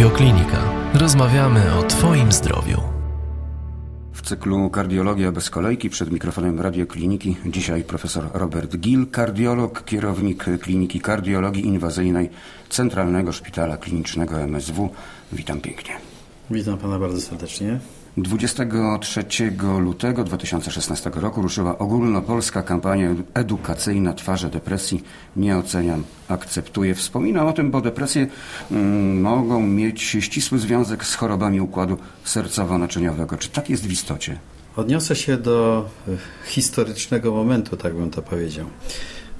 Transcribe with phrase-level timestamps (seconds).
[0.00, 0.60] Radioklinika.
[0.94, 2.80] Rozmawiamy o Twoim zdrowiu.
[4.12, 11.00] W cyklu Kardiologia bez kolejki przed mikrofonem Radiokliniki dzisiaj profesor Robert Gill, kardiolog, kierownik Kliniki
[11.00, 12.30] Kardiologii Inwazyjnej
[12.68, 14.88] Centralnego Szpitala Klinicznego MSW.
[15.32, 15.94] Witam pięknie.
[16.50, 17.80] Witam pana bardzo serdecznie.
[18.16, 19.24] 23
[19.78, 25.02] lutego 2016 roku ruszyła ogólnopolska kampania edukacyjna Twarze depresji.
[25.36, 26.94] Nie oceniam, akceptuję.
[26.94, 28.26] Wspominam o tym, bo depresje
[28.70, 33.38] mm, mogą mieć ścisły związek z chorobami układu sercowo-naczyniowego.
[33.38, 34.38] Czy tak jest w istocie?
[34.76, 36.12] Odniosę się do e,
[36.46, 38.66] historycznego momentu, tak bym to powiedział.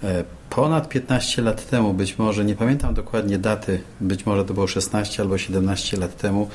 [0.03, 4.67] E, ponad 15 lat temu, być może, nie pamiętam dokładnie daty, być może to było
[4.67, 6.49] 16 albo 17 lat temu,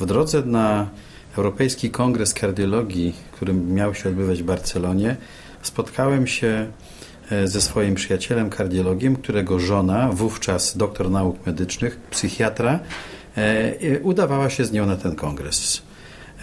[0.00, 0.88] w drodze na
[1.36, 5.16] Europejski Kongres Kardiologii, który miał się odbywać w Barcelonie,
[5.62, 6.66] spotkałem się
[7.30, 12.80] e, ze swoim przyjacielem kardiologiem, którego żona, wówczas doktor nauk medycznych, psychiatra,
[13.36, 15.82] e, udawała się z nią na ten kongres.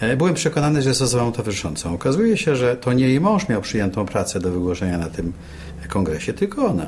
[0.00, 1.94] E, byłem przekonany, że jest osobą towarzyszącą.
[1.94, 5.32] Okazuje się, że to nie jej mąż miał przyjętą pracę do wygłoszenia na tym
[5.88, 6.86] kongresie, tylko ona.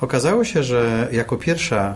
[0.00, 1.94] Okazało się, że jako pierwsza,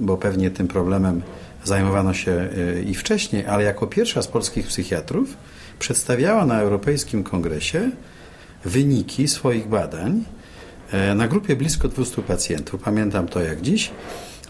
[0.00, 1.22] bo pewnie tym problemem
[1.64, 5.36] zajmowano się e, i wcześniej, ale jako pierwsza z polskich psychiatrów
[5.78, 7.90] przedstawiała na Europejskim Kongresie
[8.64, 10.24] wyniki swoich badań
[10.92, 12.82] e, na grupie blisko 200 pacjentów.
[12.82, 13.90] Pamiętam to jak dziś.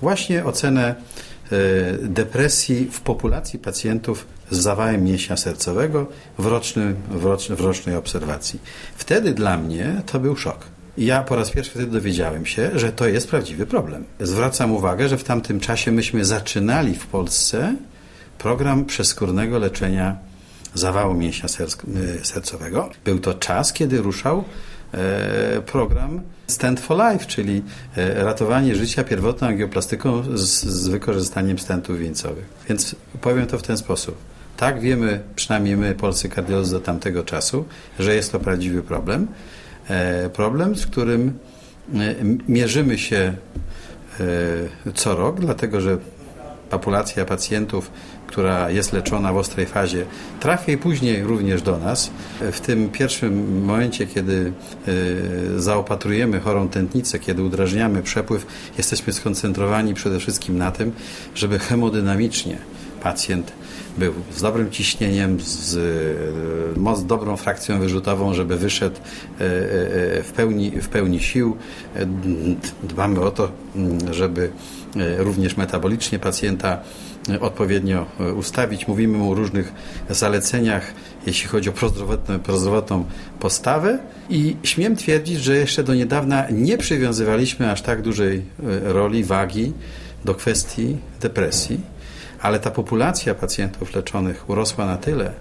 [0.00, 1.56] Właśnie ocenę e,
[2.02, 6.06] depresji w populacji pacjentów z zawałem mięśnia sercowego
[6.38, 8.60] w, rocznym, w, w rocznej obserwacji.
[8.96, 10.66] Wtedy dla mnie to był szok.
[11.00, 14.04] Ja po raz pierwszy wtedy dowiedziałem się, że to jest prawdziwy problem.
[14.20, 17.76] Zwracam uwagę, że w tamtym czasie myśmy zaczynali w Polsce
[18.38, 20.16] program przeskórnego leczenia
[20.74, 22.90] zawału mięśnia y, sercowego.
[23.04, 24.44] Był to czas, kiedy ruszał
[24.94, 27.62] e, program Stand for Life, czyli
[27.96, 32.44] e, ratowanie życia pierwotną angioplastyką z, z wykorzystaniem stentów wieńcowych.
[32.68, 34.16] Więc powiem to w ten sposób.
[34.56, 37.64] Tak wiemy, przynajmniej my, polscy kardiolodzy do tamtego czasu,
[37.98, 39.26] że jest to prawdziwy problem.
[39.90, 41.38] E, problem, z którym
[41.94, 42.14] e,
[42.48, 43.34] mierzymy się
[44.86, 45.98] e, co rok, dlatego że
[46.70, 47.90] populacja pacjentów,
[48.26, 50.04] która jest leczona w ostrej fazie,
[50.40, 52.10] trafia później również do nas.
[52.52, 54.52] W tym pierwszym momencie, kiedy
[55.56, 58.46] zaopatrujemy chorą tętnicę, kiedy udrażniamy przepływ,
[58.78, 60.92] jesteśmy skoncentrowani przede wszystkim na tym,
[61.34, 62.58] żeby hemodynamicznie
[63.02, 63.52] pacjent
[63.98, 65.76] był z dobrym ciśnieniem, z
[66.76, 71.56] e, dobrą frakcją wyrzutową, żeby wyszedł e, e, w pełni, w pełni sił.
[72.82, 73.52] Dbamy o to,
[74.10, 74.50] żeby
[75.18, 76.80] również metabolicznie pacjenta
[77.40, 78.06] odpowiednio
[78.36, 78.88] ustawić.
[78.88, 79.72] Mówimy mu o różnych
[80.10, 80.94] zaleceniach,
[81.26, 83.04] jeśli chodzi o prozdrowotną, prozdrowotną
[83.40, 83.98] postawę
[84.30, 88.42] i śmiem twierdzić, że jeszcze do niedawna nie przywiązywaliśmy aż tak dużej
[88.82, 89.72] roli, wagi
[90.24, 91.80] do kwestii depresji
[92.42, 95.32] ale ta populacja pacjentów leczonych urosła na tyle,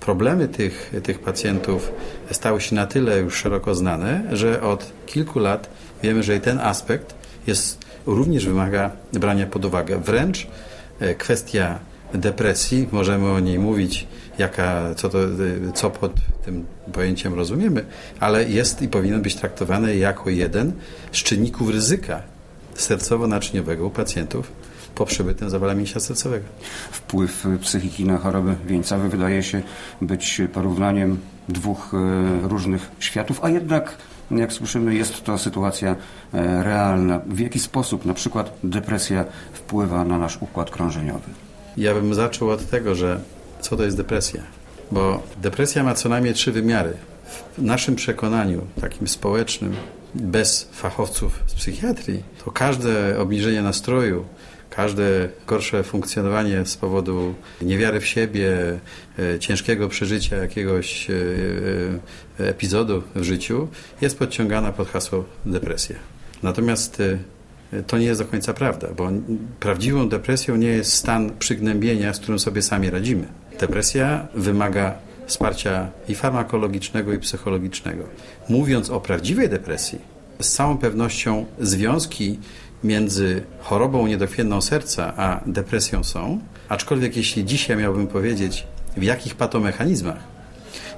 [0.00, 1.92] problemy tych, tych pacjentów
[2.30, 5.68] stały się na tyle już szeroko znane, że od kilku lat
[6.02, 7.14] wiemy, że i ten aspekt
[7.46, 9.98] jest, również wymaga brania pod uwagę.
[9.98, 10.46] Wręcz
[11.00, 11.78] e, kwestia
[12.14, 14.06] depresji, możemy o niej mówić,
[14.38, 15.18] jaka, co, to,
[15.74, 16.12] co pod
[16.44, 17.84] tym pojęciem rozumiemy,
[18.20, 20.72] ale jest i powinien być traktowany jako jeden
[21.12, 22.22] z czynników ryzyka
[22.76, 24.52] sercowo-naczyniowego u pacjentów
[24.94, 26.44] po przebytym zawale mięśnia sercowego.
[26.90, 29.62] Wpływ psychiki na choroby wieńcowe wydaje się
[30.02, 31.18] być porównaniem
[31.48, 33.96] dwóch e, różnych światów, a jednak
[34.30, 35.96] jak słyszymy, jest to sytuacja
[36.34, 37.20] e, realna.
[37.26, 41.30] W jaki sposób na przykład depresja wpływa na nasz układ krążeniowy?
[41.76, 43.20] Ja bym zaczął od tego, że
[43.60, 44.42] co to jest depresja?
[44.92, 46.92] Bo depresja ma co najmniej trzy wymiary.
[47.58, 49.74] W naszym przekonaniu, takim społecznym,
[50.14, 54.24] bez fachowców z psychiatrii, to każde obniżenie nastroju,
[54.76, 58.78] Każde gorsze funkcjonowanie z powodu niewiary w siebie,
[59.18, 61.14] e, ciężkiego przeżycia jakiegoś e,
[62.40, 63.68] e, epizodu w życiu
[64.00, 65.96] jest podciągana pod hasło depresja.
[66.42, 67.02] Natomiast
[67.86, 69.08] to nie jest do końca prawda, bo
[69.60, 73.26] prawdziwą depresją nie jest stan przygnębienia, z którym sobie sami radzimy.
[73.60, 74.94] Depresja wymaga
[75.26, 78.04] wsparcia i farmakologicznego, i psychologicznego.
[78.48, 79.98] Mówiąc o prawdziwej depresji,
[80.40, 82.38] z całą pewnością związki
[82.84, 86.38] między chorobą niedokrwienną serca a depresją są,
[86.68, 88.66] aczkolwiek jeśli dzisiaj miałbym powiedzieć,
[88.96, 90.18] w jakich patomechanizmach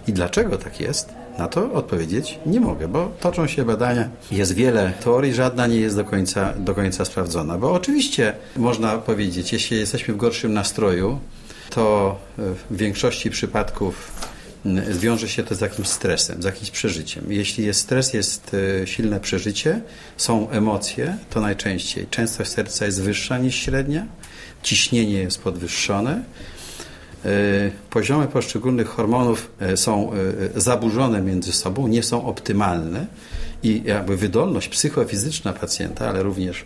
[0.09, 4.93] i dlaczego tak jest, na to odpowiedzieć nie mogę, bo toczą się badania, jest wiele
[5.05, 7.59] teorii, żadna nie jest do końca, do końca sprawdzona.
[7.59, 11.19] Bo oczywiście można powiedzieć, jeśli jesteśmy w gorszym nastroju,
[11.71, 14.13] to w większości przypadków
[14.91, 17.25] wiąże się to z jakimś stresem, z jakimś przeżyciem.
[17.29, 19.81] Jeśli jest stres, jest e, silne przeżycie,
[20.17, 24.07] są emocje, to najczęściej częstość serca jest wyższa niż średnia,
[24.63, 26.23] ciśnienie jest podwyższone,
[27.25, 27.31] e,
[27.91, 30.11] poziomy poszczególnych hormonów e, są
[30.57, 33.07] zaburzone między sobą, nie są optymalne
[33.63, 36.65] i jakby wydolność psychofizyczna pacjenta, ale również,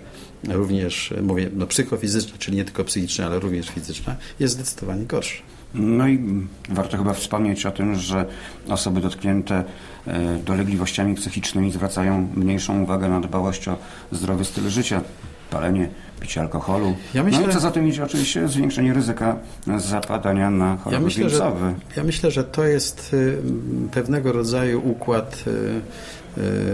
[0.48, 5.42] również mówię, no psychofizyczna, czyli nie tylko psychiczna, ale również fizyczna, jest zdecydowanie gorsza.
[5.74, 8.24] No i warto chyba wspomnieć o tym, że
[8.68, 9.64] osoby dotknięte
[10.06, 13.76] e, dolegliwościami psychicznymi zwracają mniejszą uwagę na dbałość o
[14.12, 15.00] zdrowy styl życia,
[15.50, 15.88] palenie,
[16.20, 16.96] picie alkoholu.
[17.14, 18.04] Ja myślę, no i co za tym idzie?
[18.04, 19.36] Oczywiście zwiększenie ryzyka
[19.76, 21.52] zapadania na choroby ja myślę, że,
[21.96, 23.38] ja myślę, że to jest y,
[23.92, 25.50] pewnego rodzaju układ y,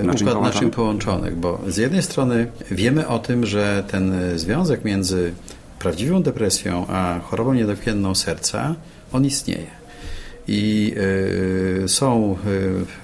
[0.00, 4.84] y, naczyń, układ naczyń połączonych, bo z jednej strony wiemy o tym, że ten związek
[4.84, 5.32] między
[5.78, 8.75] prawdziwą depresją, a chorobą niedokrwienną serca,
[9.12, 9.76] on istnieje.
[10.49, 10.94] I
[11.84, 12.37] y, są,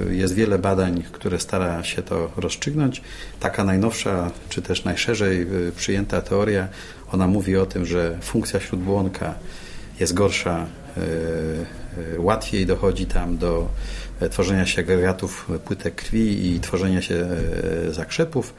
[0.00, 3.02] y, jest wiele badań, które stara się to rozstrzygnąć.
[3.40, 6.68] Taka najnowsza, czy też najszerzej y, przyjęta teoria,
[7.12, 9.34] ona mówi o tym, że funkcja śródbłonka
[10.00, 10.66] jest gorsza,
[12.18, 13.68] łatwiej dochodzi tam do
[14.30, 17.26] tworzenia się agregatów płytek krwi i tworzenia się
[17.90, 18.54] zakrzepów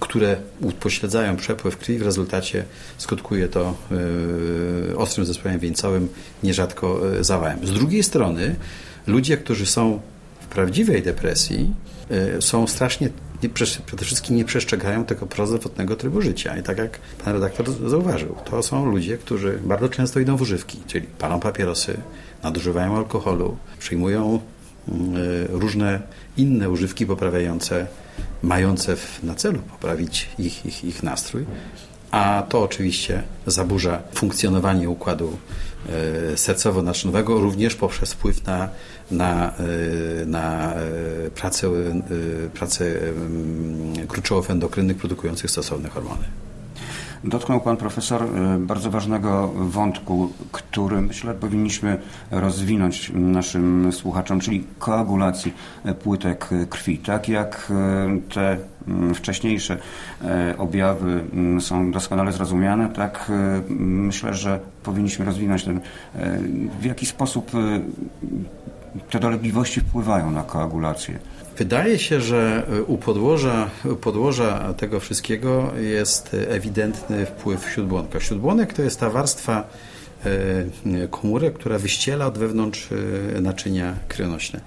[0.00, 2.64] które upośledzają przepływ krwi, w rezultacie
[2.98, 3.74] skutkuje to
[4.92, 6.08] e, ostrym zespołem wieńcowym,
[6.42, 7.66] nierzadko e, zawałem.
[7.66, 8.56] Z drugiej strony
[9.06, 10.00] ludzie, którzy są
[10.40, 11.74] w prawdziwej depresji,
[12.10, 13.08] e, są strasznie
[13.86, 16.56] przede wszystkim nie przestrzegają tego prozdrowotnego trybu życia.
[16.56, 20.78] I tak jak pan redaktor zauważył, to są ludzie, którzy bardzo często idą w używki,
[20.86, 21.96] czyli palą papierosy,
[22.42, 24.40] nadużywają alkoholu, przyjmują
[25.48, 26.00] różne
[26.36, 27.86] inne używki poprawiające
[28.42, 31.46] mające na celu poprawić ich, ich, ich nastrój,
[32.10, 35.36] a to oczywiście zaburza funkcjonowanie układu
[35.88, 38.68] e, sercowo-naczynowego również poprzez wpływ na,
[39.10, 40.74] na, e, na
[41.34, 41.70] pracę,
[42.54, 42.84] pracę
[44.08, 46.24] gruczołów endokrynnych produkujących stosowne hormony.
[47.24, 51.98] Dotknął Pan Profesor e, bardzo ważnego wątku, który myślę powinniśmy
[52.30, 55.54] rozwinąć naszym słuchaczom, czyli koagulacji
[56.02, 56.98] płytek krwi.
[56.98, 58.56] Tak jak e, te
[59.14, 59.76] wcześniejsze
[60.22, 61.24] e, objawy
[61.60, 63.32] są doskonale zrozumiane, tak
[63.78, 65.80] myślę, że powinniśmy rozwinąć ten,
[66.80, 67.50] w jaki sposób
[69.10, 71.18] te dolegliwości wpływają na koagulację.
[71.58, 78.20] Wydaje się, że u podłoża, u podłoża tego wszystkiego jest ewidentny wpływ śródbłonka.
[78.20, 79.68] Śródbłonek to jest ta warstwa
[80.24, 82.88] e, komórek, która wyściela od wewnątrz
[83.36, 84.60] e, naczynia krwionośne.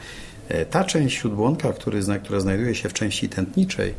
[0.49, 2.01] E, ta część śródbłonka, która
[2.39, 3.93] znajduje się w części tętniczej,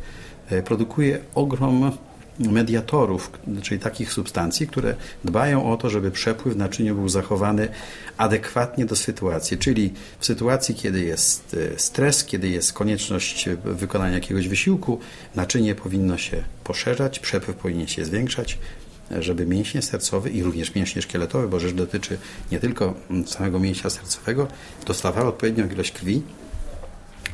[0.65, 1.91] produkuje ogrom
[2.39, 3.31] mediatorów,
[3.61, 7.67] czyli takich substancji, które dbają o to, żeby przepływ w naczyniu był zachowany
[8.17, 9.57] adekwatnie do sytuacji.
[9.57, 14.99] Czyli w sytuacji, kiedy jest e, stres, kiedy jest konieczność wykonania jakiegoś wysiłku,
[15.35, 18.57] naczynie powinno się poszerzać, przepływ powinien się zwiększać,
[19.19, 22.17] żeby mięśnie sercowe i również mięśnie szkieletowe, bo rzecz dotyczy
[22.51, 22.93] nie tylko
[23.25, 24.47] samego mięśnia sercowego,
[24.85, 26.21] dostawały odpowiednią ilość krwi,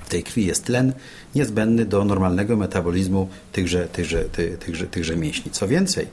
[0.05, 0.93] w tej krwi jest tlen
[1.35, 5.51] niezbędny do normalnego metabolizmu tychże, tychże, ty, tychże, tychże mięśni.
[5.51, 6.07] Co więcej,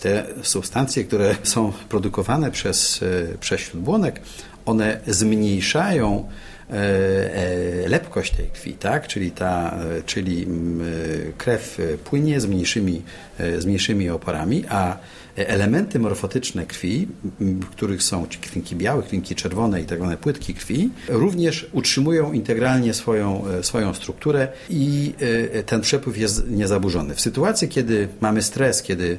[0.00, 4.20] te substancje, które są produkowane przez, e, przez śródbłonek,
[4.66, 6.28] one zmniejszają
[7.86, 9.08] lepkość tej krwi, tak?
[9.08, 10.46] czyli, ta, czyli
[11.38, 13.02] krew płynie z mniejszymi,
[13.58, 14.98] z mniejszymi oporami, a
[15.36, 17.08] elementy morfotyczne krwi,
[17.70, 23.44] których są krwinki białe, krwinki czerwone i tak zwane płytki krwi, również utrzymują integralnie swoją,
[23.46, 25.12] e, swoją strukturę i
[25.54, 27.14] e, ten przepływ jest niezaburzony.
[27.14, 29.18] W sytuacji, kiedy mamy stres, kiedy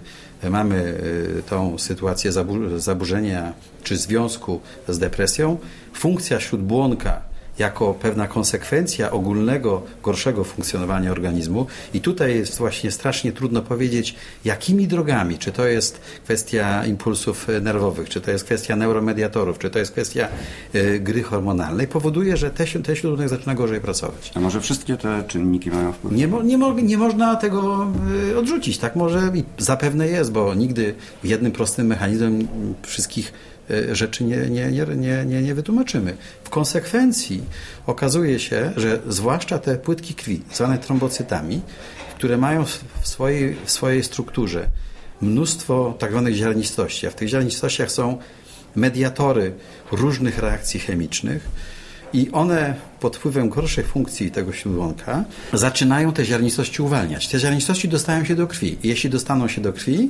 [0.50, 0.98] mamy
[1.40, 2.32] e, tą sytuację
[2.78, 5.58] zaburzenia czy związku z depresją,
[5.94, 7.22] funkcja śródbłonka
[7.60, 11.66] jako pewna konsekwencja ogólnego, gorszego funkcjonowania organizmu.
[11.94, 14.16] I tutaj jest właśnie strasznie trudno powiedzieć,
[14.46, 15.38] jakimi drogami.
[15.38, 20.28] Czy to jest kwestia impulsów nerwowych, czy to jest kwestia neuromediatorów, czy to jest kwestia
[20.76, 24.32] y, gry hormonalnej, powoduje, że te, te śródbłonek zaczyna gorzej pracować.
[24.36, 26.14] A może wszystkie te czynniki mają wpływ?
[26.14, 27.88] Nie, nie, mo, nie można tego
[28.32, 28.78] y, odrzucić.
[28.78, 32.48] Tak może i zapewne jest, bo nigdy jednym prostym mechanizmem
[32.82, 33.34] wszystkich
[33.72, 36.18] E, rzeczy nie, nie, nie, nie, nie wytłumaczymy.
[36.44, 37.41] W konsekwencji
[37.88, 41.62] okazuje się, że zwłaszcza te płytki krwi, zwane trombocytami,
[42.16, 44.68] które mają w swojej, w swojej strukturze
[45.22, 48.18] mnóstwo tak zwanych ziarnistości, a w tych ziarnistościach są
[48.76, 49.54] mediatory
[49.92, 51.48] różnych reakcji chemicznych,
[52.14, 57.28] i one pod wpływem gorszej funkcji tego śródłąka zaczynają te ziarnistości uwalniać.
[57.28, 58.78] Te ziarnistości dostają się do krwi.
[58.84, 60.10] Jeśli dostaną się do krwi,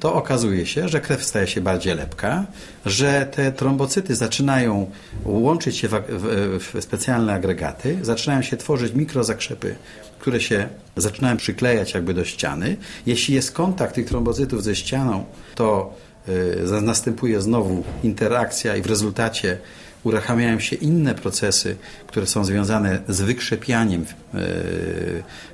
[0.00, 2.46] to okazuje się, że krew staje się bardziej lepka,
[2.86, 4.90] że te trombocyty zaczynają
[5.24, 9.76] łączyć się w, w, w specjalne agregaty, zaczynają się tworzyć mikrozakrzepy,
[10.18, 12.76] które się zaczynają przyklejać jakby do ściany.
[13.06, 15.24] Jeśli jest kontakt tych trombocytów ze ścianą,
[15.54, 15.94] to
[16.28, 19.58] y, następuje znowu interakcja i w rezultacie
[20.06, 21.76] uruchamiają się inne procesy,
[22.06, 24.38] które są związane z wykrzepianiem e,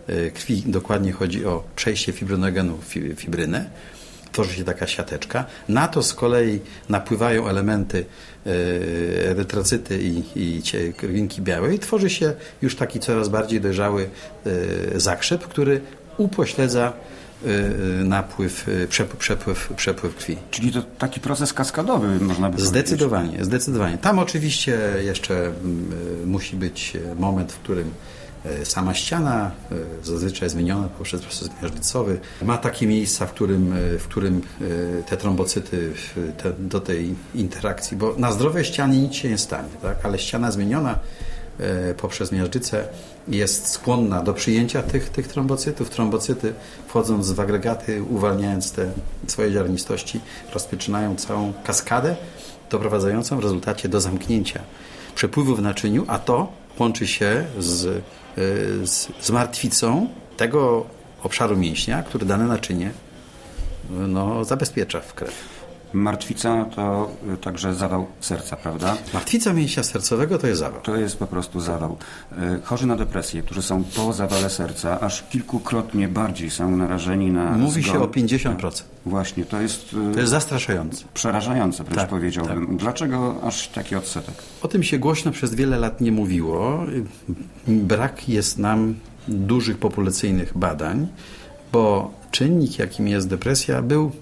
[0.07, 0.63] e, krwi.
[0.67, 3.71] Dokładnie chodzi o przejście fibrinogenu w fibrynę.
[4.33, 5.45] Tworzy się taka siateczka.
[5.69, 8.05] Na to z kolei napływają elementy
[8.47, 8.51] e,
[9.31, 10.63] erytrocyty i, i
[10.97, 11.79] krwinki białej.
[11.79, 14.09] Tworzy się już taki coraz bardziej dojrzały
[14.95, 15.81] zakrzep, który
[16.17, 16.93] upośledza
[17.47, 20.37] y, napływ, przepływ, przepływ, przepływ krwi.
[20.51, 23.47] Czyli to taki proces kaskadowy, można by Zdecydowanie, powiedzieć.
[23.47, 23.99] zdecydowanie.
[23.99, 27.91] Tam oczywiście jeszcze mm, musi być moment, w którym
[28.65, 29.51] sama ściana,
[30.03, 34.43] zazwyczaj zmieniona poprzez proces miażdżycowy, ma takie miejsca, w którym, w którym
[35.07, 35.93] te trombocyty
[36.43, 39.97] te, do tej interakcji, bo na zdrowej ścianie nic się nie stanie, tak?
[40.07, 40.99] ale ściana zmieniona
[41.61, 42.89] E, poprzez miażdżycę
[43.29, 45.91] jest skłonna do przyjęcia tych, tych trombocytów.
[45.91, 46.53] Trombocyty
[46.89, 48.93] wchodząc w agregaty, uwalniając te
[49.27, 50.21] swoje ziarnistości,
[50.55, 52.17] rozpoczynają całą kaskadę
[52.71, 54.61] doprowadzającą w rezultacie do zamknięcia
[55.15, 58.01] przepływu w naczyniu, a to łączy się z, e,
[58.85, 60.87] z, z martwicą tego
[61.23, 62.91] obszaru mięśnia, który dane naczynie
[63.91, 65.52] no, zabezpiecza w krew.
[65.93, 68.97] Martwica to y, także zawał serca, prawda?
[69.15, 70.81] Martwica mięśnia sercowego to jest zawał.
[70.81, 71.97] To jest po prostu zawał.
[72.33, 77.53] Y, chorzy na depresję, którzy są po zawale serca, aż kilkukrotnie bardziej są narażeni na
[77.53, 77.95] Mówi zgon.
[77.95, 78.83] się o 50%.
[79.07, 79.93] Właśnie, to jest...
[80.11, 81.05] Y, to jest zastraszające.
[81.15, 82.67] Przerażające, wręcz tak, powiedziałbym.
[82.67, 82.77] Tak.
[82.77, 84.35] Dlaczego aż taki odsetek?
[84.63, 86.85] O tym się głośno przez wiele lat nie mówiło.
[87.67, 88.95] Brak jest nam
[89.29, 91.09] dużych populacyjnych badań,
[91.73, 94.13] bo czynnik, jakim jest depresja, był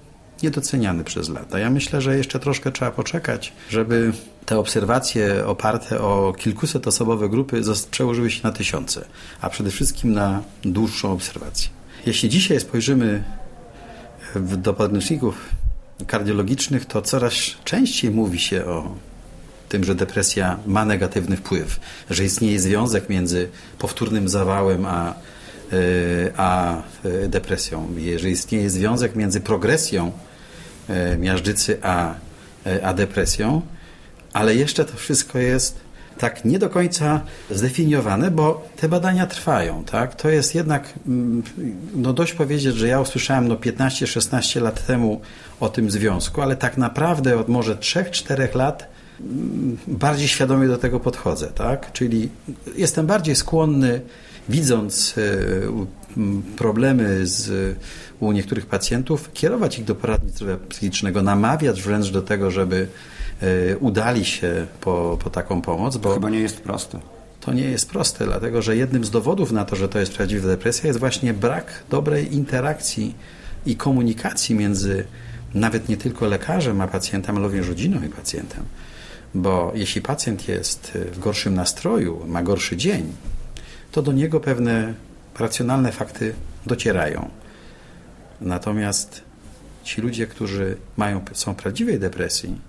[0.42, 1.58] niedoceniany przez lata.
[1.58, 4.12] Ja myślę, że jeszcze troszkę trzeba poczekać, żeby
[4.46, 9.04] te obserwacje oparte o kilkuset osobowe grupy przełożyły się na tysiące,
[9.40, 11.68] a przede wszystkim na dłuższą obserwację.
[12.06, 13.24] Jeśli dzisiaj spojrzymy
[14.36, 15.48] do podręczników
[16.06, 18.94] kardiologicznych, to coraz częściej mówi się o
[19.68, 21.80] tym, że depresja ma negatywny wpływ,
[22.10, 25.14] że istnieje związek między powtórnym zawałem a,
[25.72, 25.76] e,
[26.36, 30.29] a e, depresją, że istnieje związek między progresją E,
[31.18, 32.14] miażdżycy, a,
[32.66, 33.62] e, a depresją,
[34.32, 35.80] ale jeszcze to wszystko jest
[36.18, 37.20] tak nie do końca
[37.50, 39.84] zdefiniowane, bo te badania trwają.
[39.84, 40.14] Tak?
[40.14, 41.42] To jest jednak, mm,
[41.94, 45.20] no dość powiedzieć, że ja usłyszałem no 15-16 lat temu
[45.60, 48.88] o tym związku, ale tak naprawdę od może 3-4 lat
[49.20, 51.46] mm, bardziej świadomie do tego podchodzę.
[51.46, 51.92] Tak?
[51.92, 52.28] Czyli
[52.76, 54.00] jestem bardziej skłonny,
[54.48, 55.20] widząc e,
[56.56, 57.76] problemy z,
[58.20, 62.88] u niektórych pacjentów, kierować ich do poradni zdrowia psychicznego, namawiać wręcz do tego, żeby
[63.40, 65.96] e, udali się po, po taką pomoc.
[65.96, 67.00] Bo to chyba nie jest proste.
[67.40, 70.48] To nie jest proste, dlatego że jednym z dowodów na to, że to jest prawdziwa
[70.48, 73.14] depresja, jest właśnie brak dobrej interakcji
[73.66, 75.04] i komunikacji między
[75.54, 78.64] nawet nie tylko lekarzem a pacjentem, ale również rodziną i pacjentem.
[79.34, 83.12] Bo jeśli pacjent jest w gorszym nastroju, ma gorszy dzień,
[83.92, 84.94] to do niego pewne
[85.38, 86.34] racjonalne fakty
[86.66, 87.30] docierają.
[88.40, 89.22] Natomiast
[89.84, 92.60] ci ludzie, którzy mają, są w prawdziwej depresji,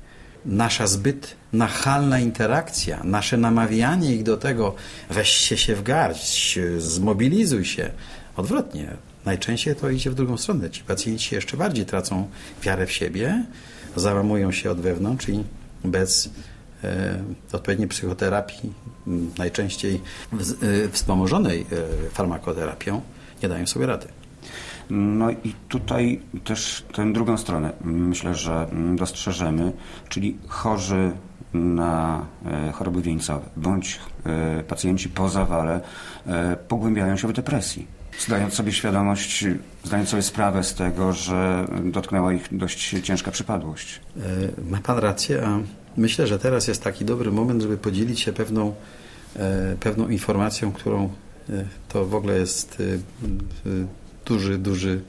[0.46, 4.76] nasza zbyt nachalna interakcja, nasze namawianie ich do tego,
[5.10, 7.92] weźcie się w garść, zmobilizuj się.
[8.36, 10.70] Odwrotnie, najczęściej to idzie w drugą stronę.
[10.70, 12.30] Ci pacjenci jeszcze bardziej tracą
[12.64, 13.46] wiarę w siebie,
[13.96, 15.44] załamują się od wewnątrz i
[15.84, 16.30] bez
[17.54, 18.74] odpowiedniej psychoterapii,
[19.38, 20.02] najczęściej
[20.34, 23.02] e, wspomożonej e, farmakoterapią,
[23.44, 24.08] nie dają sobie rady.
[24.90, 29.72] No i tutaj też tę drugą stronę myślę, że dostrzeżemy,
[30.10, 31.12] czyli chorzy
[31.54, 32.26] na
[32.74, 34.00] choroby wieńcowe bądź
[34.68, 35.82] pacjenci po zawale
[36.68, 37.88] pogłębiają się w depresji.
[38.20, 39.46] Zdając sobie świadomość,
[39.84, 44.02] zdając sobie sprawę z tego, że dotknęła ich dość ciężka przypadłość.
[44.70, 45.60] Ma Pan rację, a
[45.98, 48.76] Myślę, że teraz jest taki dobry moment, żeby podzielić się pewną,
[49.36, 51.10] e, pewną informacją, którą
[51.50, 52.78] e, to w ogóle jest
[53.66, 53.78] e,
[54.26, 55.02] duży, duży,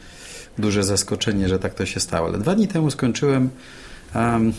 [0.59, 2.29] duże zaskoczenie, że tak to się stało.
[2.29, 3.51] Ale dwa dni temu skończyłem
[4.15, 4.53] um,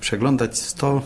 [0.00, 1.02] przeglądać 100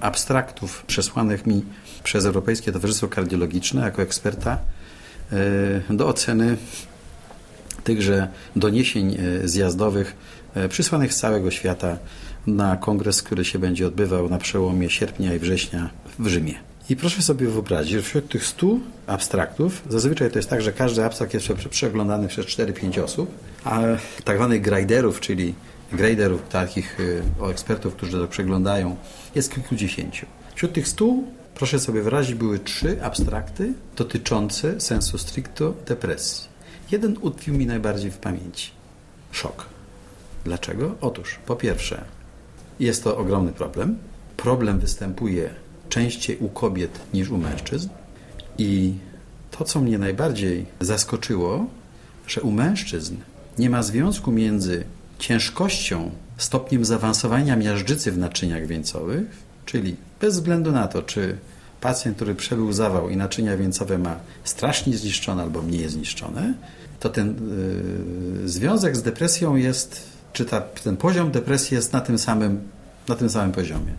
[0.00, 1.64] abstraktów przesłanych mi
[2.04, 4.58] przez Europejskie Towarzystwo Kardiologiczne jako eksperta
[5.90, 6.56] do oceny
[7.84, 10.16] tychże doniesień zjazdowych
[10.68, 11.98] przysłanych z całego świata
[12.46, 16.54] na kongres, który się będzie odbywał na przełomie sierpnia i września w Rzymie.
[16.90, 18.66] I proszę sobie wyobrazić, że wśród tych 100
[19.06, 23.30] abstraktów, zazwyczaj to jest tak, że każdy abstrakt jest przeglądany przez 4-5 osób,
[23.64, 23.80] a
[24.24, 25.54] tak zwanych graderów, czyli
[25.92, 28.96] graderów, takich y, ekspertów, którzy to przeglądają,
[29.34, 30.26] jest kilkudziesięciu.
[30.54, 31.14] Wśród tych 100,
[31.54, 36.48] proszę sobie wyrazić, były trzy abstrakty dotyczące sensu stricto depresji.
[36.90, 38.70] Jeden utkwił mi najbardziej w pamięci.
[39.32, 39.66] Szok.
[40.44, 40.94] Dlaczego?
[41.00, 42.04] Otóż, po pierwsze,
[42.80, 43.98] jest to ogromny problem.
[44.36, 45.50] Problem występuje
[45.88, 47.88] częściej u kobiet niż u mężczyzn.
[48.58, 48.94] I
[49.50, 51.66] to, co mnie najbardziej zaskoczyło,
[52.26, 53.16] że u mężczyzn
[53.58, 54.84] nie ma związku między
[55.18, 59.26] ciężkością, stopniem zaawansowania miażdżycy w naczyniach wieńcowych,
[59.66, 61.38] czyli bez względu na to, czy
[61.80, 66.54] pacjent, który przebył zawał i naczynia wieńcowe ma strasznie zniszczone albo mniej zniszczone,
[67.00, 67.34] to ten
[68.42, 72.68] yy, związek z depresją jest, czy ta, ten poziom depresji jest na tym samym,
[73.08, 73.92] na tym samym poziomie.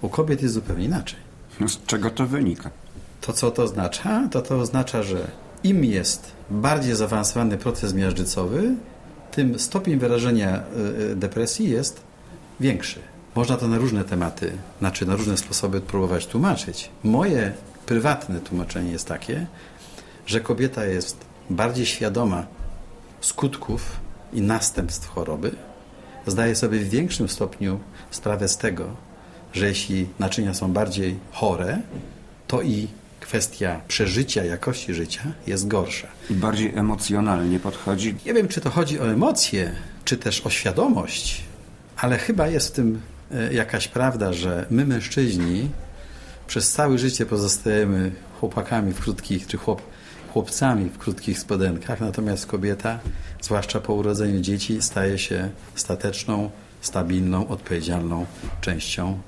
[0.00, 1.18] U kobiet jest zupełnie inaczej.
[1.60, 2.70] No, z czego to wynika?
[3.20, 4.28] To, co to oznacza?
[4.30, 5.26] To to oznacza, że
[5.64, 8.74] im jest bardziej zaawansowany proces miażdżycowy,
[9.30, 10.62] tym stopień wyrażenia
[10.98, 12.00] y, y, depresji jest
[12.60, 13.00] większy.
[13.34, 16.90] Można to na różne tematy, znaczy na różne sposoby próbować tłumaczyć.
[17.04, 17.52] Moje
[17.86, 19.46] prywatne tłumaczenie jest takie,
[20.26, 21.16] że kobieta jest
[21.50, 22.46] bardziej świadoma
[23.20, 24.03] skutków
[24.34, 25.50] i następstw choroby,
[26.26, 28.96] zdaje sobie w większym stopniu sprawę z tego,
[29.52, 31.78] że jeśli naczynia są bardziej chore,
[32.46, 32.88] to i
[33.20, 36.08] kwestia przeżycia, jakości życia jest gorsza.
[36.30, 38.14] I bardziej emocjonalnie podchodzi.
[38.26, 39.72] Nie wiem, czy to chodzi o emocje,
[40.04, 41.44] czy też o świadomość,
[41.96, 43.00] ale chyba jest w tym
[43.32, 45.70] e, jakaś prawda, że my mężczyźni
[46.46, 49.82] przez całe życie pozostajemy chłopakami w krótkich, czy chłop,
[50.34, 52.98] chłopcami w krótkich spodenkach, natomiast kobieta,
[53.40, 56.50] zwłaszcza po urodzeniu dzieci, staje się stateczną,
[56.80, 58.26] stabilną, odpowiedzialną
[58.60, 59.18] częścią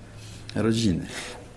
[0.54, 1.06] rodziny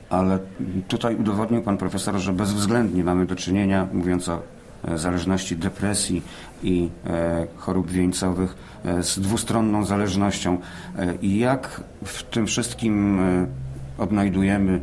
[0.10, 0.39] ale
[0.88, 4.41] tutaj udowodnił pan profesor, że bezwzględnie mamy do czynienia, mówiąc o
[4.88, 6.22] e, zależności depresji
[6.63, 10.58] i e, chorób wieńcowych, e, z dwustronną zależnością.
[11.22, 13.20] I jak w tym wszystkim
[13.98, 14.82] odnajdujemy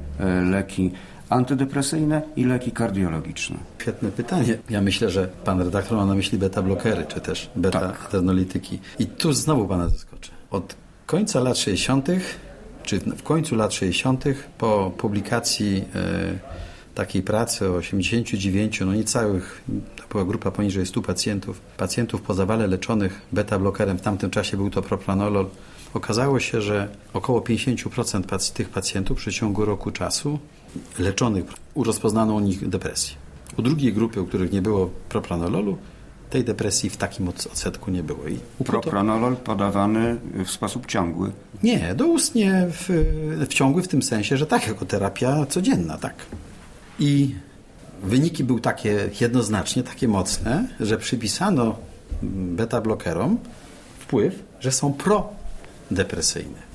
[0.51, 0.93] leki
[1.29, 3.57] antydepresyjne i leki kardiologiczne?
[3.83, 4.59] Świetne pytanie.
[4.71, 8.79] Ja myślę, że pan redaktor ma na myśli beta-blokery, czy też beta-adrenolityki.
[8.99, 10.33] I tu znowu pana zaskoczę.
[10.51, 12.09] Od końca lat 60
[12.87, 14.25] czy w końcu lat 60.
[14.59, 16.39] po publikacji e,
[16.95, 19.63] takiej pracy o 89, no niecałych,
[19.97, 24.71] to była grupa poniżej 100 pacjentów, pacjentów po zawale leczonych beta-blokerem, w tamtym czasie był
[24.71, 25.47] to propranolol,
[25.95, 30.39] okazało się, że około 50% tych pacjentów w przeciągu roku czasu
[30.99, 31.45] leczonych
[31.77, 33.17] rozpoznano u nich depresję.
[33.59, 35.79] U drugiej grupy, u których nie było propranololu,
[36.31, 38.29] tej depresji w takim odsetku nie było.
[38.29, 41.33] I Propranolol podawany w sposób ciągły?
[41.63, 42.89] Nie, doustnie w,
[43.49, 46.15] w ciągły w tym sensie, że tak, jako terapia codzienna, tak.
[46.99, 47.35] I
[48.03, 51.77] wyniki były takie jednoznacznie, takie mocne, że przypisano
[52.23, 53.37] beta-blokerom
[53.99, 56.67] wpływ, że są prodepresyjne.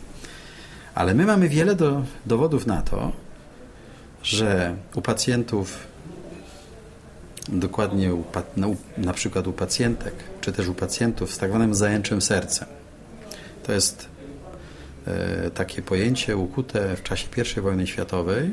[0.95, 3.11] Ale my mamy wiele do, dowodów na to,
[4.23, 5.91] że u pacjentów
[7.47, 8.23] dokładnie u,
[8.57, 12.67] no, na przykład u pacjentek, czy też u pacjentów z tak zwanym zajęczym sercem.
[13.63, 14.09] To jest
[15.07, 18.51] e, takie pojęcie ukute w czasie I wojny światowej,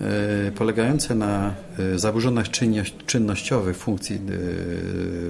[0.00, 2.46] e, polegające na e, zaburzonych
[3.06, 4.20] czynnościowych funkcji,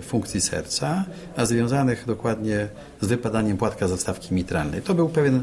[0.03, 1.05] funkcji serca,
[1.37, 2.69] a związanych dokładnie
[3.01, 4.83] z wypadaniem płatka zastawki mitralnej.
[4.83, 5.43] To był pewien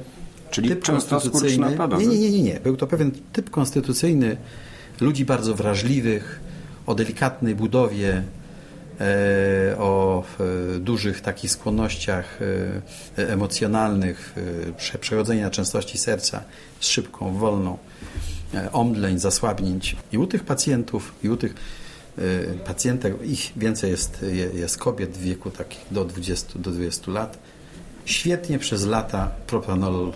[0.56, 1.78] Czyli typ konstytucyjny.
[1.98, 2.60] Nie, nie, nie, nie.
[2.60, 4.38] Był to pewien typ konstytucyjny
[5.02, 6.40] ludzi bardzo wrażliwych,
[6.86, 8.24] o delikatnej budowie,
[9.02, 10.24] e, o
[10.76, 12.40] e, dużych takich skłonnościach
[13.18, 14.36] e, emocjonalnych,
[15.02, 16.44] przechodzenia częstości serca
[16.80, 17.78] z szybką, wolną,
[18.72, 19.96] omdleń, zasłabnięć.
[20.12, 21.54] I u tych pacjentów, i u tych
[22.66, 27.38] pacjentek, ich więcej jest, jest kobiet w wieku takich do 20, do 20 lat,
[28.06, 30.14] świetnie przez lata propranolol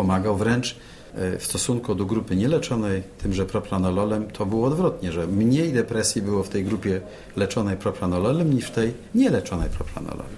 [0.00, 0.76] pomagał, wręcz
[1.14, 6.42] E, w stosunku do grupy nieleczonej tymże propranololem, to było odwrotnie, że mniej depresji było
[6.42, 7.00] w tej grupie
[7.36, 10.36] leczonej propranololem niż w tej nieleczonej propranololem.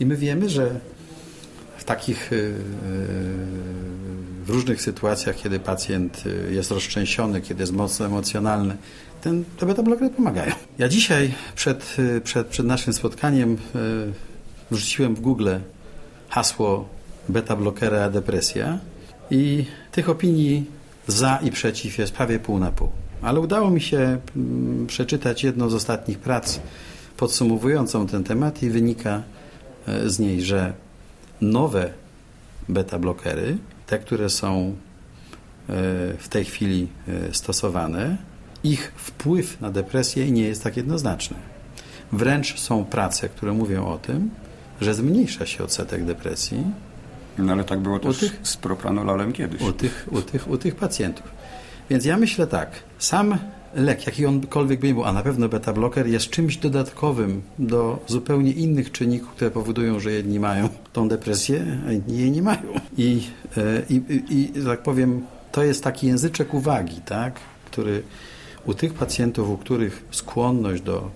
[0.00, 0.80] I my wiemy, że
[1.76, 2.40] w takich e, e,
[4.44, 8.76] w różnych sytuacjach, kiedy pacjent jest rozczęsiony, kiedy jest mocno emocjonalny,
[9.22, 10.52] ten, te beta-blokery pomagają.
[10.78, 13.56] Ja dzisiaj przed, przed, przed naszym spotkaniem
[14.70, 15.48] wrzuciłem w Google
[16.28, 16.88] hasło
[17.32, 18.78] beta-blokery depresja
[19.30, 20.66] i tych opinii
[21.06, 22.88] za i przeciw jest prawie pół na pół.
[23.22, 26.60] Ale udało mi się mm, przeczytać jedną z ostatnich prac
[27.16, 29.22] podsumowującą ten temat i wynika
[29.86, 30.72] e, z niej, że
[31.40, 31.92] nowe
[32.68, 34.74] beta-blokery, te, które są
[36.18, 36.88] w tej chwili
[37.32, 38.16] stosowane,
[38.64, 41.36] ich wpływ na depresję nie jest tak jednoznaczny.
[42.12, 44.30] Wręcz są prace, które mówią o tym,
[44.80, 46.64] że zmniejsza się odsetek depresji.
[47.38, 49.62] No ale tak było też tych, z propranolalem kiedyś.
[49.62, 51.26] U tych, u, tych, u tych pacjentów.
[51.90, 53.38] Więc ja myślę tak, sam
[53.74, 58.52] lek, jaki onkolwiek by nie był, a na pewno beta-bloker jest czymś dodatkowym do zupełnie
[58.52, 62.62] innych czynników, które powodują, że jedni mają tą depresję, a inni jej nie mają.
[62.98, 63.22] I,
[63.56, 68.02] e, i, i, i tak powiem, to jest taki języczek uwagi, tak, który
[68.64, 71.10] u tych pacjentów, u których skłonność do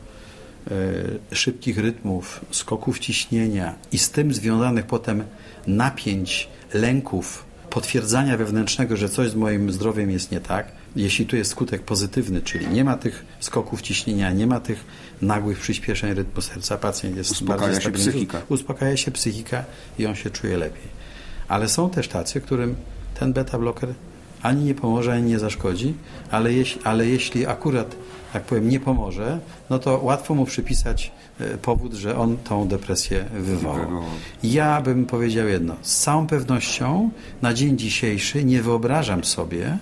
[1.31, 5.25] e, szybkich rytmów, skoków ciśnienia i z tym związanych potem
[5.67, 11.51] napięć, lęków, potwierdzania wewnętrznego, że coś z moim zdrowiem jest nie tak, jeśli tu jest
[11.51, 14.85] skutek pozytywny, czyli nie ma tych skoków ciśnienia, nie ma tych
[15.23, 18.43] nagłych przyspieszeń rytmu serca, pacjent jest uspokaja się psychika.
[18.49, 19.65] Uspokaja się psychika
[19.99, 21.05] i on się czuje lepiej.
[21.49, 22.75] Ale są też tacy, którym
[23.21, 23.95] ten beta-bloker
[24.43, 25.95] ani nie pomoże, ani nie zaszkodzi,
[26.31, 27.97] ale jeśli, ale jeśli akurat,
[28.35, 29.39] tak powiem, nie pomoże,
[29.71, 34.03] no to łatwo mu przypisać e, powód, że on tą depresję wywołał.
[34.43, 35.77] Ja bym powiedział jedno.
[35.83, 37.11] Z całą pewnością
[37.43, 39.79] na dzień dzisiejszy nie wyobrażam sobie,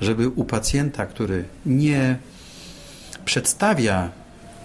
[0.00, 2.18] żeby u pacjenta, który nie
[3.24, 4.10] przedstawia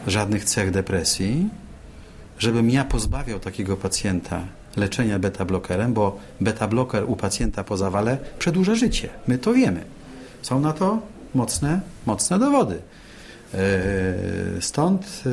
[0.07, 1.49] żadnych cech depresji,
[2.39, 4.41] żebym ja pozbawiał takiego pacjenta
[4.77, 9.09] leczenia beta-blokerem, bo beta-bloker u pacjenta po zawale przedłuża życie.
[9.27, 9.83] My to wiemy.
[10.41, 10.99] Są na to
[11.33, 12.81] mocne, mocne dowody.
[13.53, 13.59] E,
[14.61, 15.23] stąd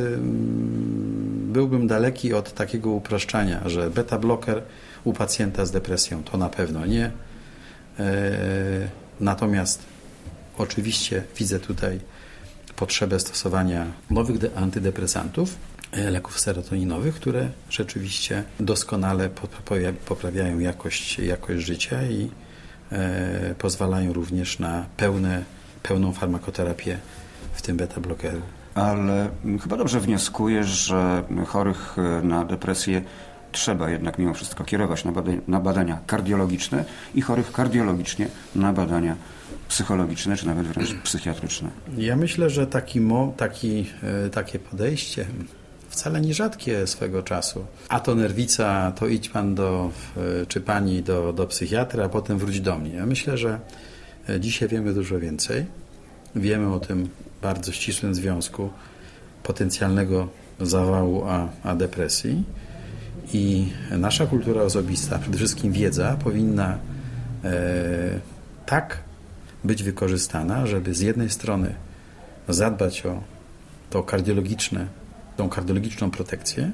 [1.52, 4.62] byłbym daleki od takiego upraszczania, że beta-bloker
[5.04, 7.10] u pacjenta z depresją to na pewno nie.
[7.98, 8.12] E,
[9.20, 9.82] natomiast
[10.58, 12.00] oczywiście widzę tutaj
[12.76, 15.56] potrzebę stosowania nowych antydepresantów,
[15.92, 19.30] E, leków serotoninowych, które rzeczywiście doskonale
[20.06, 22.30] poprawiają jakość, jakość życia i
[22.92, 25.44] e, pozwalają również na pełne,
[25.88, 26.98] pełną farmakoterapię,
[27.52, 28.40] w tym beta-blokery.
[28.74, 29.30] Ale
[29.62, 33.02] chyba dobrze wnioskuję, że chorych na depresję
[33.52, 39.16] trzeba jednak mimo wszystko kierować na badania, na badania kardiologiczne i chorych kardiologicznie na badania
[39.68, 41.70] psychologiczne, czy nawet wręcz psychiatryczne.
[41.96, 43.00] Ja myślę, że taki,
[43.36, 43.86] taki,
[44.26, 45.26] e, takie podejście
[45.88, 47.66] wcale nie rzadkie swego czasu.
[47.88, 49.90] A to nerwica, to idź pan do,
[50.48, 52.90] czy pani do, do psychiatra, a potem wróć do mnie.
[52.90, 53.60] Ja myślę, że
[54.40, 55.66] dzisiaj wiemy dużo więcej.
[56.36, 57.08] Wiemy o tym
[57.42, 58.70] bardzo ścisłym związku
[59.42, 60.28] potencjalnego
[60.60, 62.44] zawału a, a depresji.
[63.32, 66.78] I nasza kultura osobista, przede wszystkim wiedza, powinna
[67.44, 68.20] e,
[68.66, 68.98] tak
[69.64, 71.74] być wykorzystana, żeby z jednej strony
[72.48, 73.22] zadbać o
[73.90, 74.86] to kardiologiczne
[75.36, 76.70] tą kardiologiczną protekcję,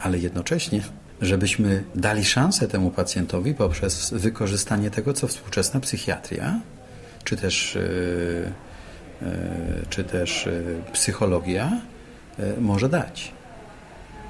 [0.00, 0.82] ale jednocześnie,
[1.20, 6.60] żebyśmy dali szansę temu pacjentowi poprzez wykorzystanie tego, co współczesna psychiatria,
[7.24, 8.52] czy też, yy,
[9.22, 9.28] yy,
[9.90, 11.80] czy też yy, psychologia
[12.60, 13.32] może dać.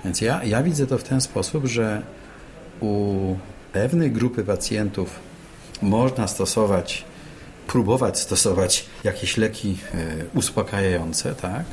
[0.05, 2.03] Więc ja, ja widzę to w ten sposób, że
[2.81, 3.37] u
[3.73, 5.19] pewnej grupy pacjentów
[5.83, 7.05] można stosować,
[7.67, 9.79] próbować stosować jakieś leki
[10.35, 11.65] uspokajające, tak?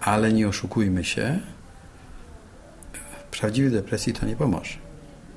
[0.00, 1.40] ale nie oszukujmy się,
[3.30, 4.74] prawdziwej depresji to nie pomoże.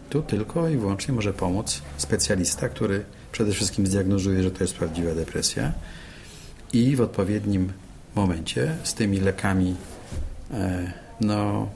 [0.10, 5.16] Tu tylko i wyłącznie może pomóc specjalista, który przede wszystkim zdiagnozuje, że to jest prawdziwa
[5.16, 5.72] depresja
[6.74, 7.74] i w odpowiednim
[8.16, 9.76] momencie z tymi lekami
[10.52, 10.92] e,
[11.22, 11.70] no,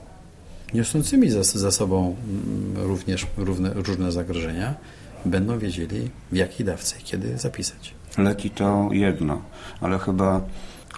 [0.74, 4.74] niosącymi za, za sobą mm, również równe, różne zagrożenia
[5.24, 7.94] będą wiedzieli w jakiej dawce i kiedy zapisać.
[8.18, 9.42] Leki to jedno,
[9.80, 10.40] ale chyba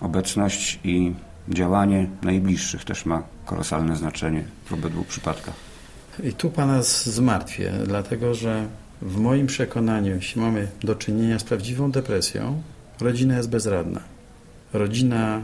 [0.01, 1.15] obecność i
[1.49, 5.55] działanie najbliższych też ma kolosalne znaczenie w obydwu przypadkach.
[6.25, 8.67] I tu Pana zmartwię, dlatego że
[9.03, 12.63] w moim przekonaniu, jeśli mamy do czynienia z prawdziwą depresją,
[13.01, 14.01] rodzina jest bezradna.
[14.73, 15.43] Rodzina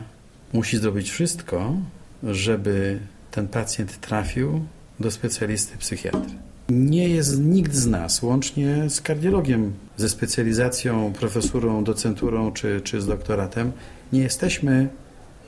[0.53, 1.75] musi zrobić wszystko,
[2.23, 2.99] żeby
[3.31, 4.65] ten pacjent trafił
[5.01, 6.31] do specjalisty psychiatry.
[6.69, 13.07] Nie jest nikt z nas, łącznie z kardiologiem, ze specjalizacją, profesurą, docenturą czy, czy z
[13.07, 13.73] doktoratem,
[14.13, 14.89] nie jesteśmy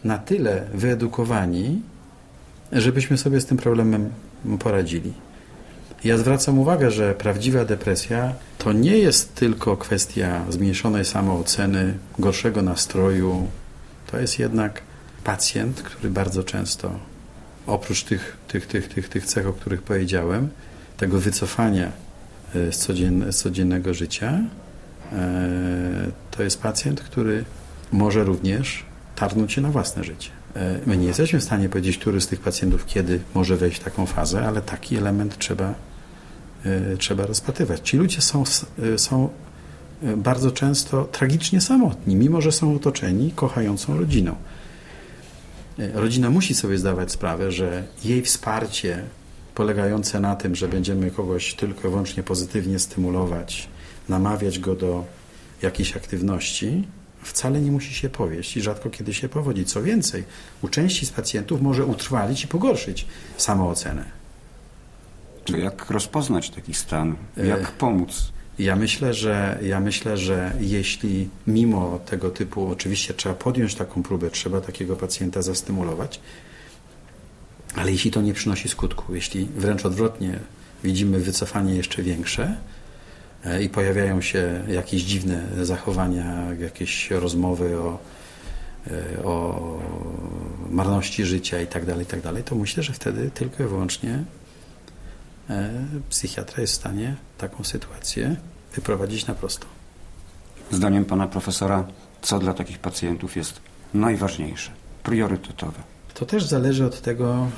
[0.05, 1.83] na tyle wyedukowani,
[2.73, 4.11] żebyśmy sobie z tym problemem
[4.59, 5.13] poradzili.
[6.05, 13.49] Ja zwracam uwagę, że prawdziwa depresja to nie jest tylko kwestia zmniejszonej samooceny, gorszego nastroju.
[14.11, 14.83] To jest jednak
[15.25, 16.91] pacjent, który bardzo często,
[17.67, 20.49] oprócz tych, tych, tych, tych, tych cech, o których powiedziałem,
[20.97, 21.93] tego wycofania
[22.55, 24.39] e, z, codzien, z codziennego życia,
[25.13, 27.45] e, to jest pacjent, który
[27.93, 30.31] może również tarnąć się na własne życie.
[30.57, 33.85] E, my nie jesteśmy w stanie powiedzieć, który z tych pacjentów kiedy może wejść w
[33.85, 35.75] taką fazę, ale taki element trzeba,
[36.99, 37.81] trzeba rozpatrywać.
[37.89, 38.45] Ci ludzie są,
[38.95, 39.29] e, są
[40.17, 44.35] bardzo często tragicznie samotni, mimo że są otoczeni kochającą rodziną.
[45.95, 49.05] Rodzina musi sobie zdawać sprawę, że jej wsparcie
[49.55, 53.69] polegające na tym, że będziemy kogoś tylko i wyłącznie pozytywnie stymulować,
[54.09, 55.05] namawiać go do
[55.63, 56.85] jakiejś aktywności,
[57.23, 59.65] wcale nie musi się powieść i rzadko kiedy się powodzi.
[59.65, 60.25] Co więcej,
[60.63, 64.05] u części z pacjentów może utrwalić i pogorszyć samoocenę.
[65.49, 67.17] Czy jak rozpoznać taki stan?
[67.37, 68.33] Jak e, pomóc?
[68.59, 74.31] Ja myślę, że, ja myślę, że jeśli mimo tego typu, oczywiście trzeba podjąć taką próbę,
[74.31, 76.21] trzeba takiego pacjenta zastymulować,
[77.75, 80.39] ale jeśli to nie przynosi skutku, jeśli wręcz odwrotnie
[80.85, 82.57] widzimy wycofanie jeszcze większe
[83.45, 87.99] e, i pojawiają się jakieś dziwne zachowania, jakieś rozmowy o,
[88.87, 89.79] e, o
[90.71, 94.25] marności życia i tak dalej, i tak dalej, to myślę, że wtedy tylko i wyłącznie
[96.11, 98.37] psychiatra jest w stanie taką sytuację
[98.75, 99.67] wyprowadzić na prosto.
[100.71, 101.85] Zdaniem pana profesora,
[102.23, 103.61] co dla takich pacjentów jest
[103.95, 104.71] najważniejsze,
[105.03, 105.83] priorytetowe?
[106.15, 107.49] To też zależy od tego,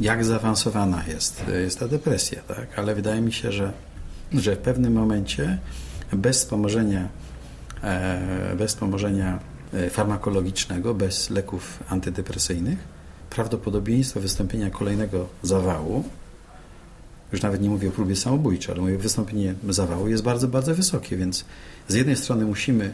[0.00, 2.78] jak zaawansowana jest, jest ta depresja, tak?
[2.78, 3.72] ale wydaje mi się, że,
[4.32, 5.58] że w pewnym momencie
[6.12, 7.08] bez wspomożenia,
[7.82, 9.38] e, bez wspomożenia
[9.72, 12.78] e, farmakologicznego, bez leków antydepresyjnych,
[13.30, 16.04] prawdopodobieństwo wystąpienia kolejnego zawału,
[17.32, 20.74] już nawet nie mówię o próbie samobójczej, ale mówię o wystąpieniu zawału, jest bardzo, bardzo
[20.74, 21.44] wysokie, więc
[21.88, 22.92] z jednej strony musimy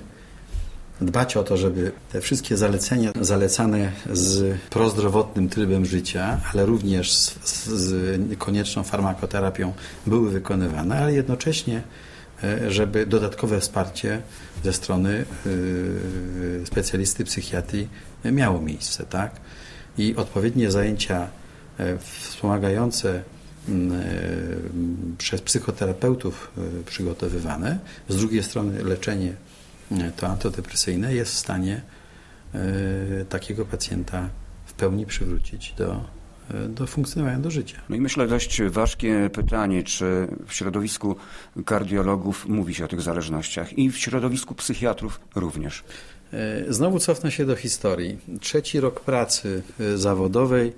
[1.00, 7.66] dbać o to, żeby te wszystkie zalecenia zalecane z prozdrowotnym trybem życia, ale również z,
[7.66, 9.72] z konieczną farmakoterapią
[10.06, 11.82] były wykonywane, ale jednocześnie
[12.44, 14.22] e, żeby dodatkowe wsparcie
[14.64, 15.24] ze strony
[16.62, 17.88] e, specjalisty psychiatrii
[18.24, 19.32] miało miejsce, tak?
[19.98, 21.28] I odpowiednie zajęcia
[21.78, 23.22] e, wspomagające
[25.18, 26.50] przez psychoterapeutów
[26.86, 29.32] przygotowywane, z drugiej strony leczenie
[30.16, 31.82] to antydepresyjne jest w stanie
[32.54, 34.28] e, takiego pacjenta
[34.66, 36.04] w pełni przywrócić do,
[36.50, 37.80] e, do funkcjonowania, do życia.
[37.88, 41.16] No i myślę dość ważkie pytanie, czy w środowisku
[41.64, 45.84] kardiologów mówi się o tych zależnościach i w środowisku psychiatrów również.
[46.32, 48.18] E, znowu cofnę się do historii.
[48.40, 49.62] Trzeci rok pracy
[49.96, 50.72] zawodowej.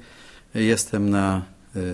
[0.54, 1.42] Jestem na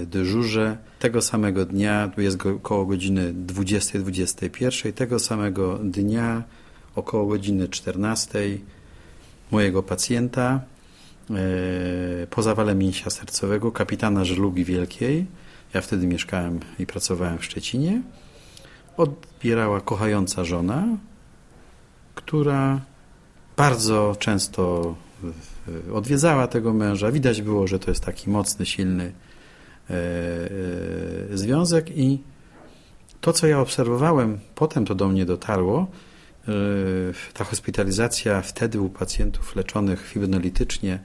[0.07, 0.77] dyżurze.
[0.99, 6.43] Tego samego dnia, jest koło godziny 20-21, tego samego dnia
[6.95, 8.59] około godziny 14
[9.51, 10.61] mojego pacjenta
[11.31, 15.27] e, po zawale mięsia sercowego kapitana Żelugi Wielkiej.
[15.75, 18.03] Ja wtedy mieszkałem i pracowałem w Szczecinie.
[18.97, 20.87] Odbierała kochająca żona,
[22.15, 22.81] która
[23.57, 24.95] bardzo często
[25.93, 27.13] odwiedzała tego męża.
[27.13, 29.13] Widać było, że to jest taki mocny, silny
[31.35, 32.19] związek i
[33.21, 35.87] to, co ja obserwowałem, potem to do mnie dotarło,
[36.49, 36.53] E,
[37.35, 40.99] ta hospitalizacja wtedy u pacjentów leczonych fibronolitycznie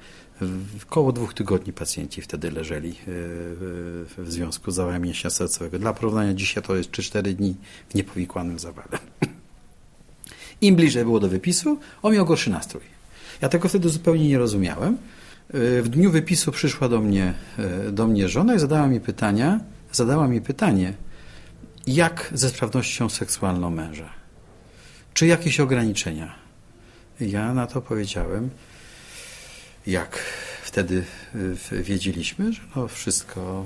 [0.83, 5.79] Około dwóch tygodni pacjenci wtedy leżeli e, w związku z zawałem mięśnia sercowego.
[5.79, 7.55] Dla porównania dzisiaj to jest 3-4 dni
[7.89, 8.99] w niepowikłanym zawale.
[10.61, 12.83] Im bliżej było do wypisu, on miał gorszy nastrój.
[13.41, 14.97] Ja tego wtedy zupełnie nie rozumiałem.
[15.53, 17.33] E, w dniu wypisu przyszła do mnie,
[17.91, 19.59] do mnie żona i zadała mi pytania,
[19.91, 20.93] zadała mi pytanie,
[21.87, 24.09] jak ze sprawnością seksualną męża
[25.15, 26.35] czy jakieś ograniczenia?
[27.19, 28.49] Ja na to powiedziałem,
[29.87, 30.19] jak
[30.63, 31.03] wtedy
[31.71, 33.65] y, wiedzieliśmy, że no wszystko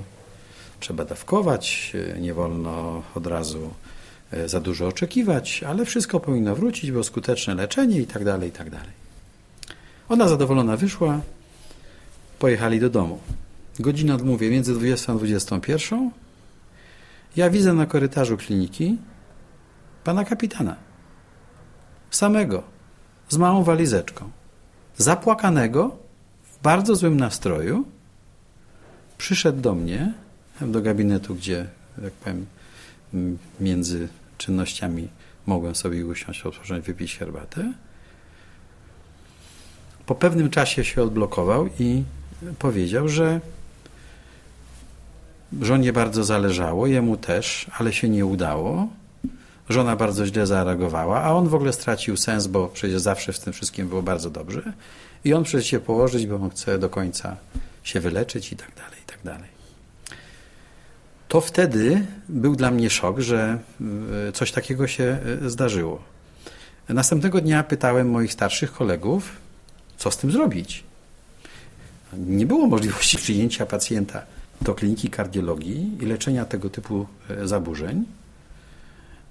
[0.80, 3.74] trzeba dawkować, nie wolno od razu
[4.46, 8.70] za dużo oczekiwać, ale wszystko powinno wrócić, bo skuteczne leczenie i tak dalej, i tak
[8.70, 8.90] dalej.
[10.08, 11.20] Ona zadowolona wyszła,
[12.40, 13.18] pojechali do domu.
[13.78, 16.10] Godzina, mówię, między 20 a 21.
[17.36, 18.98] Ja widzę na korytarzu kliniki
[20.04, 20.76] pana kapitana
[22.10, 22.62] samego,
[23.28, 24.30] z małą walizeczką,
[24.96, 25.96] zapłakanego,
[26.42, 27.84] w bardzo złym nastroju,
[29.18, 30.12] przyszedł do mnie,
[30.60, 31.66] do gabinetu, gdzie,
[32.02, 32.46] jak powiem,
[33.60, 35.08] między czynnościami
[35.46, 37.72] mogłem sobie usiąść, otworzyć, wypić herbatę.
[40.06, 42.04] Po pewnym czasie się odblokował i
[42.58, 43.40] powiedział, że
[45.60, 48.88] żonie bardzo zależało, jemu też, ale się nie udało
[49.70, 53.52] Żona bardzo źle zareagowała, a on w ogóle stracił sens, bo przecież zawsze w tym
[53.52, 54.72] wszystkim było bardzo dobrze.
[55.24, 57.36] I on przecież się położyć, bo on chce do końca
[57.82, 59.48] się wyleczyć i tak dalej, i tak dalej.
[61.28, 63.58] To wtedy był dla mnie szok, że
[64.28, 66.02] e, coś takiego się e, zdarzyło.
[66.88, 69.36] Następnego dnia pytałem moich starszych kolegów,
[69.96, 70.84] co z tym zrobić.
[72.12, 74.22] Nie było możliwości przyjęcia pacjenta
[74.60, 78.04] do kliniki kardiologii i leczenia tego typu e, zaburzeń.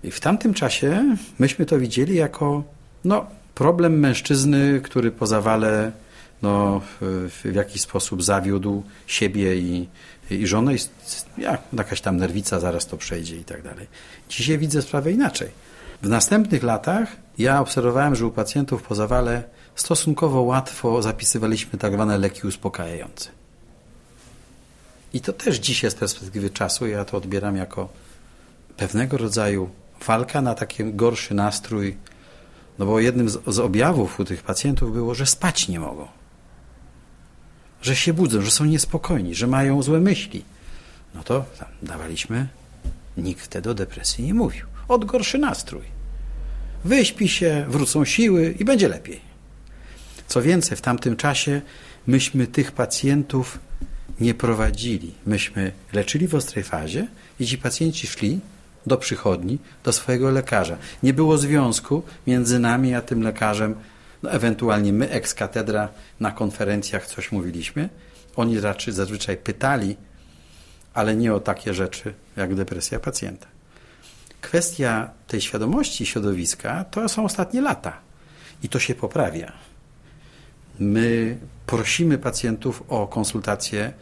[0.04, 2.64] I w tamtym czasie myśmy to widzieli jako
[3.06, 5.92] no, problem mężczyzny, który po zawale
[6.42, 9.88] no, w jakiś sposób zawiódł siebie i,
[10.32, 10.78] i żonę i
[11.38, 13.88] ja, jakaś tam nerwica, zaraz to przejdzie i tak dalej.
[14.30, 15.50] Dzisiaj widzę sprawę inaczej.
[16.02, 19.44] W następnych latach ja obserwowałem, że u pacjentów po zawale
[19.82, 23.30] stosunkowo łatwo zapisywaliśmy tak zwane leki uspokajające.
[25.14, 27.90] I to też dzisiaj z perspektywy czasu ja to odbieram jako
[28.78, 29.70] pewnego rodzaju
[30.08, 31.98] walka na taki gorszy nastrój,
[32.80, 36.08] no bo jednym z, z objawów u tych pacjentów było, że spać nie mogą
[37.82, 40.44] że się budzą, że są niespokojni, że mają złe myśli.
[41.16, 41.46] No to
[41.82, 42.48] dawaliśmy,
[43.18, 44.66] nikt wtedy o depresji nie mówił.
[44.88, 45.84] Odgorszy nastrój.
[46.86, 49.29] Wyśpi się, wrócą siły i będzie lepiej.
[50.30, 51.62] Co więcej, w tamtym czasie
[52.08, 53.60] myśmy tych pacjentów
[54.20, 55.14] nie prowadzili.
[55.26, 57.08] Myśmy leczyli w ostrej fazie
[57.40, 58.40] i ci pacjenci szli
[58.86, 60.78] do przychodni, do swojego lekarza.
[61.04, 63.76] Nie było związku między nami a tym lekarzem
[64.24, 65.90] no, ewentualnie my, ex katedra,
[66.20, 67.90] na konferencjach coś mówiliśmy.
[68.36, 69.96] Oni raczej zazwyczaj pytali,
[70.94, 73.48] ale nie o takie rzeczy jak depresja pacjenta.
[74.42, 77.98] Kwestia tej świadomości środowiska to są ostatnie lata
[78.64, 79.69] i to się poprawia.
[80.80, 83.94] My prosimy pacjentów o konsultacje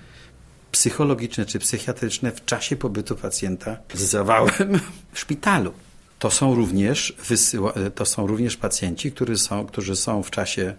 [0.71, 4.79] psychologiczne czy psychiatryczne w czasie pobytu pacjenta z zawałem
[5.13, 5.73] w szpitalu.
[6.19, 7.15] To są również,
[7.95, 10.73] to są również pacjenci, którzy są, którzy są w czasie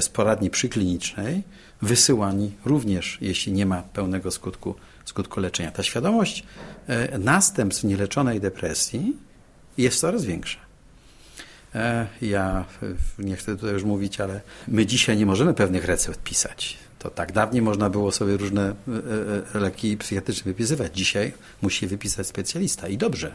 [0.00, 1.42] sporadni przyklinicznej
[1.82, 5.70] wysyłani również, jeśli nie ma pełnego skutku, skutku leczenia.
[5.70, 6.44] Ta świadomość
[6.86, 9.16] e, następstw nieleczonej depresji
[9.78, 10.67] jest coraz większa.
[11.74, 12.64] E, ja
[13.18, 16.76] nie chcę tutaj już mówić, ale my dzisiaj nie możemy pewnych recept pisać.
[16.98, 18.74] To tak dawniej można było sobie różne
[19.54, 20.96] e, leki psychiatryczne wypisywać.
[20.96, 23.32] Dzisiaj musi wypisać specjalista i dobrze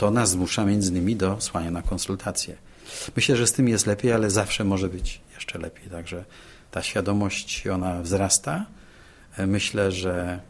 [0.00, 2.56] to nas zmusza między innymi do słania na konsultacje.
[3.16, 5.90] Myślę, że z tym jest lepiej, ale zawsze może być jeszcze lepiej.
[5.90, 6.24] Także
[6.70, 8.66] ta świadomość, ona wzrasta.
[9.36, 10.40] E, myślę, że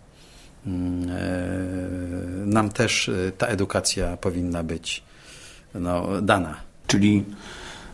[0.66, 5.02] mm, e, nam też e, ta edukacja powinna być
[5.74, 6.56] no, dana.
[6.90, 7.24] Czyli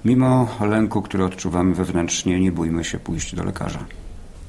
[0.05, 3.85] mimo lęku, który odczuwamy wewnętrznie, nie bójmy się pójść do lekarza.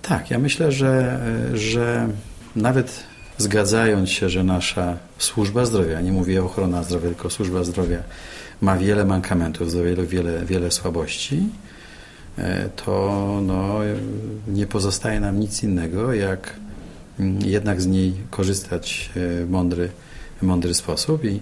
[0.01, 1.19] Tak, ja myślę, że,
[1.53, 2.09] że
[2.55, 3.03] nawet
[3.37, 8.03] zgadzając się, że nasza służba zdrowia, nie mówię ochrona zdrowia, tylko służba zdrowia
[8.61, 11.43] ma wiele mankamentów, wiele, wiele, wiele słabości,
[12.37, 13.79] e, to no,
[14.47, 16.53] nie pozostaje nam nic innego, jak
[17.19, 19.89] mm, jednak z niej korzystać w mądry,
[20.41, 21.39] mądry sposób i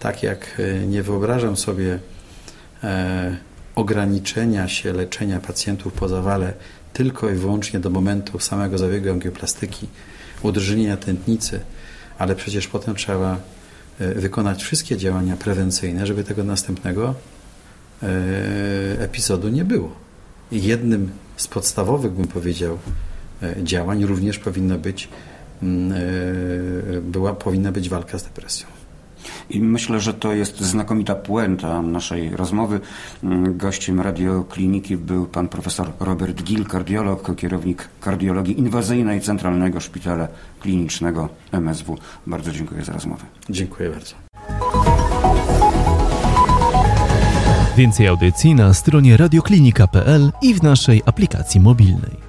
[0.00, 2.11] tak jak e, nie wyobrażam sobie e,
[3.74, 6.52] ograniczenia się leczenia pacjentów po zawale
[6.92, 9.88] tylko i wyłącznie do momentu samego zabiegu angioplastyki,
[10.42, 11.60] udrżnienia tętnicy,
[12.18, 13.38] ale przecież potem trzeba
[14.00, 17.14] e, wykonać wszystkie działania prewencyjne, żeby tego następnego
[18.02, 18.06] e,
[18.98, 19.94] epizodu nie było.
[20.52, 22.78] I jednym z podstawowych, bym powiedział,
[23.42, 25.08] e, działań również powinno być,
[25.62, 25.92] mm,
[27.02, 28.81] była, powinna być walka z depresją.
[29.50, 32.80] I myślę, że to jest znakomita puenta naszej rozmowy.
[33.24, 40.28] Mm, gościem radiokliniki był pan profesor Robert Gill, kardiolog, kierownik kardiologii inwazyjnej Centralnego Szpitala
[40.60, 41.98] Klinicznego MSW.
[42.26, 43.24] Bardzo dziękuję za rozmowę.
[43.50, 44.14] Dziękuję bardzo.
[47.76, 52.21] Więcej audycji na stronie radioklinika.pl i w naszej aplikacji mobilnej.